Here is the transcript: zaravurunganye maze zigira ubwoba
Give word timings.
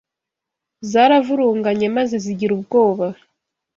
zaravurunganye 0.91 1.87
maze 1.97 2.15
zigira 2.25 2.51
ubwoba 2.57 3.07